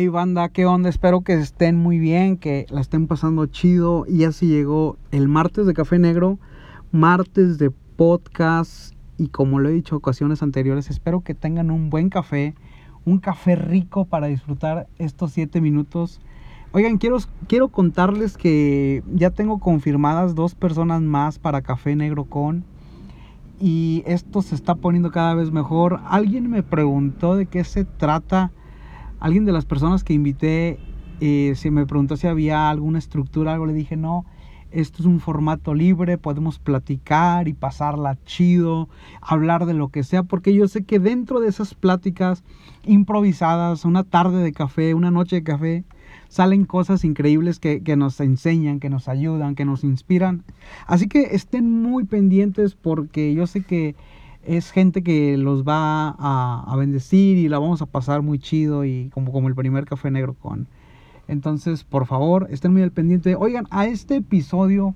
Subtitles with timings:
[0.00, 0.88] Hey banda, ¿qué onda?
[0.88, 4.04] Espero que estén muy bien, que la estén pasando chido.
[4.06, 6.38] Y así llegó el martes de Café Negro,
[6.92, 8.94] martes de podcast.
[9.16, 12.54] Y como lo he dicho ocasiones anteriores, espero que tengan un buen café,
[13.04, 16.20] un café rico para disfrutar estos siete minutos.
[16.70, 17.18] Oigan, quiero,
[17.48, 22.62] quiero contarles que ya tengo confirmadas dos personas más para Café Negro con.
[23.58, 25.98] Y esto se está poniendo cada vez mejor.
[26.06, 28.52] Alguien me preguntó de qué se trata
[29.20, 30.78] alguien de las personas que invité
[31.20, 34.24] eh, se me preguntó si había alguna estructura, algo le dije, no,
[34.70, 38.88] esto es un formato libre, podemos platicar y pasarla chido,
[39.20, 42.44] hablar de lo que sea, porque yo sé que dentro de esas pláticas
[42.84, 45.84] improvisadas, una tarde de café, una noche de café,
[46.28, 50.44] salen cosas increíbles que, que nos enseñan, que nos ayudan, que nos inspiran.
[50.86, 53.96] Así que estén muy pendientes porque yo sé que
[54.44, 59.10] es gente que los va a, bendecir y la vamos a pasar muy chido y
[59.12, 60.66] como, como el primer café negro con.
[61.26, 63.36] Entonces, por favor, estén muy al pendiente.
[63.36, 64.94] Oigan, a este episodio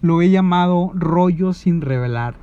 [0.00, 2.34] lo he llamado Rollo sin revelar.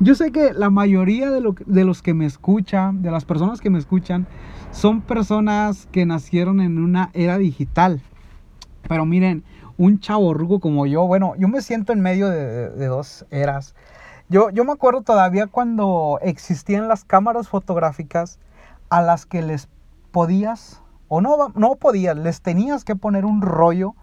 [0.00, 3.70] Yo sé que la mayoría de, de los que me escuchan, de las personas que
[3.70, 4.26] me escuchan,
[4.70, 8.00] son personas que nacieron en una era digital.
[8.88, 9.44] Pero miren,
[9.76, 13.74] un chavo como yo, bueno, yo me siento en medio de, de dos eras.
[14.30, 18.38] Yo, yo me acuerdo todavía cuando existían las cámaras fotográficas
[18.90, 19.68] a las que les
[20.10, 23.94] podías, o no, no podías, les tenías que poner un rollo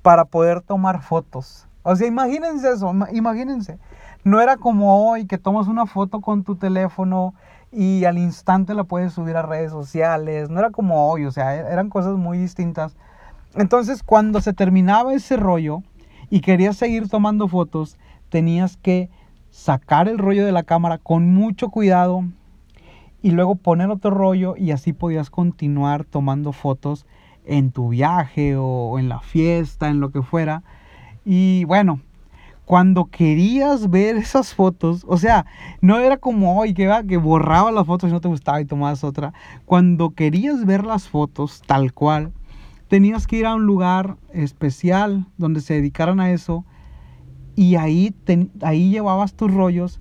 [0.00, 1.68] para poder tomar fotos.
[1.82, 3.78] O sea, imagínense eso, imagínense.
[4.24, 7.34] No era como hoy que tomas una foto con tu teléfono
[7.70, 10.48] y al instante la puedes subir a redes sociales.
[10.48, 12.96] No era como hoy, o sea, e-, eran cosas muy distintas.
[13.54, 15.82] Entonces, cuando se terminaba ese rollo
[16.30, 17.98] y querías seguir tomando fotos,
[18.30, 19.10] tenías que
[19.50, 22.24] sacar el rollo de la cámara con mucho cuidado
[23.22, 27.06] y luego poner otro rollo y así podías continuar tomando fotos
[27.44, 30.62] en tu viaje o en la fiesta, en lo que fuera.
[31.24, 32.00] Y bueno,
[32.64, 35.46] cuando querías ver esas fotos, o sea,
[35.80, 39.04] no era como hoy que, que borraba las fotos y no te gustaba y tomabas
[39.04, 39.32] otra.
[39.66, 42.32] Cuando querías ver las fotos tal cual,
[42.88, 46.64] tenías que ir a un lugar especial donde se dedicaran a eso
[47.60, 48.14] y ahí,
[48.62, 50.00] ahí llevabas tus rollos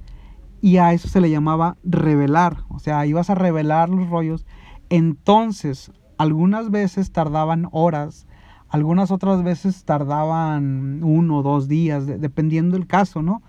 [0.61, 2.59] y a eso se le llamaba revelar.
[2.69, 4.45] O sea, ibas a revelar los rollos.
[4.87, 8.27] Entonces, algunas veces tardaban horas,
[8.69, 13.41] algunas otras veces tardaban uno o dos días, dependiendo del caso, ¿no?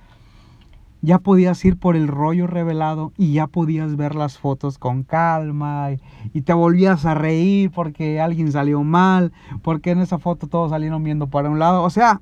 [1.02, 5.92] Ya podías ir por el rollo revelado y ya podías ver las fotos con calma
[5.92, 6.00] y,
[6.36, 9.30] y, te volvías a reír porque alguien salió mal,
[9.62, 11.84] porque en esa foto todos salieron viendo para un lado.
[11.84, 12.20] O sea,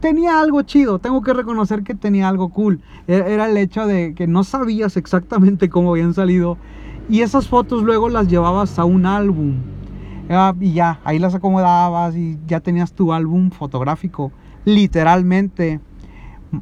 [0.00, 2.80] tenía algo chido, tengo que reconocer que tenía algo cool.
[3.06, 6.58] E-, era el hecho de que no sabías exactamente cómo habían salido
[7.08, 9.54] y esas fotos luego las llevabas a un álbum.
[10.60, 14.32] Y ya, ahí las acomodabas y ya tenías tu álbum fotográfico,
[14.64, 15.80] literalmente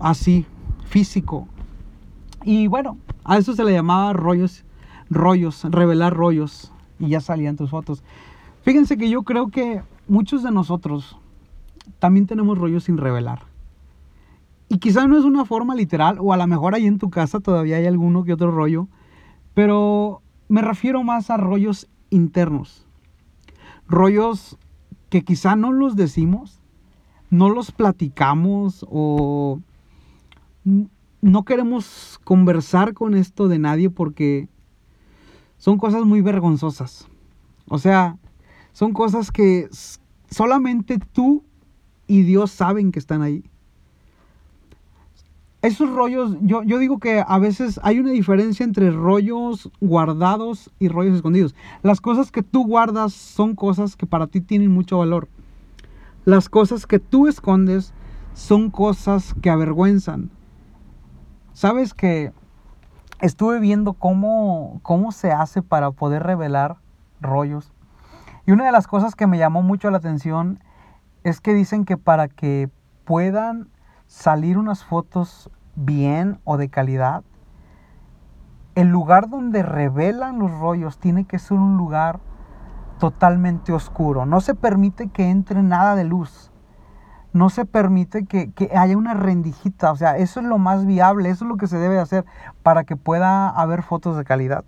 [0.00, 0.44] así,
[0.84, 1.49] físico.
[2.44, 4.65] Y bueno, a eso se le llamaba rollos,
[5.09, 8.05] rollos, revelar rollos y ya salían tus fotos.
[8.62, 11.19] Fíjense que yo creo que muchos de nosotros
[11.99, 13.43] también tenemos rollos sin revelar.
[14.69, 17.41] Y quizá no es una forma literal, o a lo mejor ahí en tu casa
[17.41, 18.89] todavía hay alguno que otro rollo,
[19.55, 22.87] pero me refiero más a rollos internos.
[23.87, 24.59] Rollos
[25.11, 26.61] que quizá no los decimos,
[27.31, 29.61] no los platicamos o
[30.65, 34.49] no queremos conversar con esto de nadie porque
[35.56, 37.09] son cosas muy vergonzosas.
[37.67, 38.19] O sea,
[38.73, 39.69] son cosas que
[40.31, 41.44] solamente tú
[42.06, 43.44] y Dios saben que están ahí.
[45.62, 50.88] Esos rollos, yo, yo digo que a veces hay una diferencia entre rollos guardados y
[50.88, 51.54] rollos escondidos.
[51.82, 55.28] Las cosas que tú guardas son cosas que para ti tienen mucho valor.
[56.26, 57.94] Las cosas que tú escondes
[58.34, 60.31] son cosas que avergüenzan.
[61.54, 62.32] Sabes que
[63.20, 66.76] estuve viendo cómo, cómo se hace para poder revelar
[67.22, 67.72] rollos.
[68.47, 70.61] Y una de las cosas que me llamó mucho la atención
[71.25, 72.71] es que dicen que para que
[73.05, 73.69] puedan
[74.06, 77.25] salir unas fotos bien o de calidad,
[78.75, 82.21] el lugar donde revelan los rollos tiene que ser un lugar
[82.99, 84.26] totalmente oscuro.
[84.26, 86.50] No se permite que entre nada de luz.
[87.32, 89.91] No se permite que, que, haya una rendijita.
[89.91, 91.31] O sea, eso es lo más viable.
[91.31, 92.25] Eso es lo que se debe hacer
[92.62, 94.65] para que pueda haber fotos de calidad.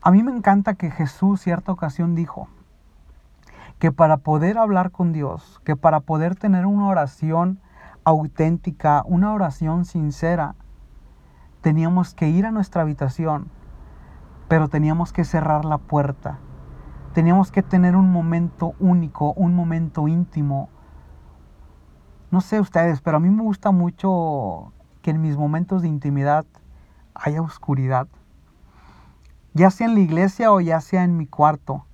[0.00, 2.48] A mí me encanta que Jesús cierta ocasión dijo,
[3.82, 7.58] que para poder hablar con Dios, que para poder tener una oración
[8.04, 10.54] auténtica, una oración sincera,
[11.62, 13.48] teníamos que ir a nuestra habitación,
[14.46, 16.38] pero teníamos que cerrar la puerta,
[17.12, 20.68] Teníamos que tener un momento único, un momento íntimo.
[22.30, 26.46] No sé ustedes, pero a mí me gusta mucho que en mis momentos de intimidad
[27.14, 28.06] haya oscuridad.
[29.54, 31.84] Ya sea en la iglesia o ya sea en mi cuarto.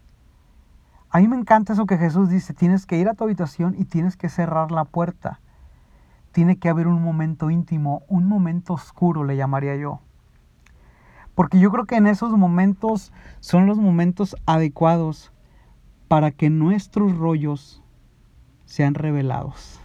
[1.18, 3.86] A mí me encanta eso que Jesús dice, tienes que ir a tu habitación y
[3.86, 5.40] tienes que cerrar la puerta.
[6.30, 9.98] Tiene que haber un momento íntimo, un momento oscuro, le llamaría yo.
[11.34, 15.32] Porque yo creo que en esos momentos son los momentos adecuados
[16.06, 17.82] para que nuestros rollos
[18.64, 19.80] sean revelados.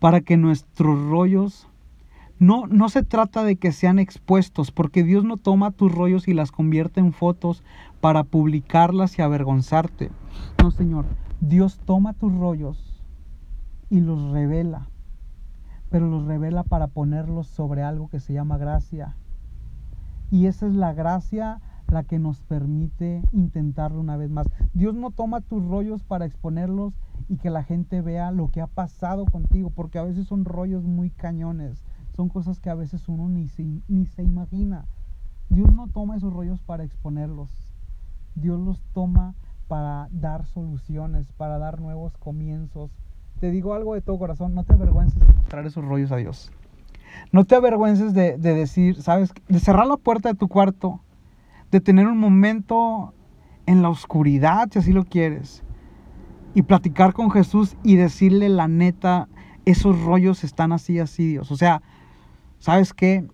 [0.00, 1.65] Para que nuestros rollos
[2.38, 6.34] no, no se trata de que sean expuestos, porque Dios no toma tus rollos y
[6.34, 7.62] las convierte en fotos
[8.00, 10.10] para publicarlas y avergonzarte.
[10.62, 11.06] No, Señor,
[11.40, 13.02] Dios toma tus rollos
[13.90, 14.88] y los revela,
[15.90, 19.16] pero los revela para ponerlos sobre algo que se llama gracia
[20.30, 24.48] y esa es la gracia la que nos permite intentarlo una vez más.
[24.74, 26.94] Dios no toma tus rollos para exponerlos
[27.28, 30.84] y que la gente vea lo que ha pasado contigo, porque a veces son rollos
[30.84, 31.84] muy cañones,
[32.16, 34.86] son cosas que a veces uno ni se, ni se imagina.
[35.50, 37.50] Dios no toma esos rollos para exponerlos,
[38.34, 39.34] Dios los toma
[39.68, 42.90] para dar soluciones, para dar nuevos comienzos.
[43.38, 46.50] Te digo algo de todo corazón, no te avergüences de mostrar esos rollos a Dios.
[47.32, 49.32] No te avergüences de, decir, ¿sabes?
[49.48, 51.00] De cerrar la puerta de tu cuarto,
[51.70, 53.12] de tener un momento
[53.66, 55.62] en la oscuridad, si así lo quieres,
[56.54, 59.28] y platicar con Jesús y decirle la neta,
[59.64, 61.50] esos rollos están así, así, Dios.
[61.50, 61.82] O sea,
[62.66, 63.24] ¿sabes qué?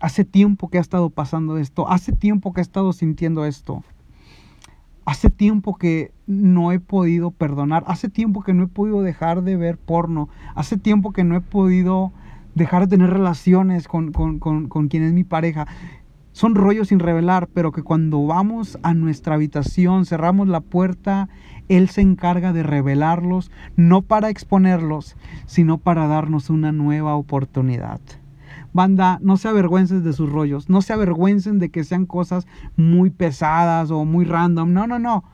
[0.00, 3.82] Hace tiempo que ha estado pasando esto, hace tiempo que he estado sintiendo esto.
[5.06, 9.56] Hace tiempo que no he podido perdonar, hace tiempo que no he podido dejar de
[9.56, 12.12] ver porno, hace tiempo que no he podido
[12.54, 14.12] dejar de tener relaciones con,
[14.90, 15.66] quien es mi pareja.
[16.32, 21.30] Son rollos sin revelar, pero que cuando vamos a nuestra habitación, cerramos la puerta,
[21.70, 25.16] Él se encarga de revelarlos, no para exponerlos,
[25.46, 28.02] sino para darnos una nueva oportunidad.
[28.72, 32.46] Banda, no se avergüencen de sus rollos, no se avergüencen de que sean cosas
[32.76, 34.72] muy pesadas o muy random.
[34.72, 35.24] No, no, no.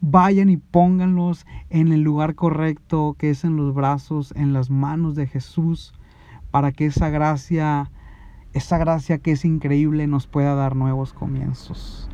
[0.00, 5.14] Vayan y pónganlos en el lugar correcto, que es en los brazos, en las manos
[5.14, 5.94] de Jesús
[6.52, 7.90] para que esa gracia,
[8.52, 12.08] esa gracia que es increíble nos pueda dar nuevos comienzos.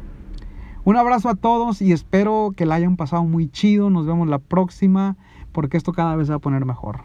[0.84, 3.90] Un abrazo a todos y espero que la hayan pasado muy chido.
[3.90, 5.16] Nos vemos la próxima
[5.52, 7.00] porque esto cada vez va a poner mejor.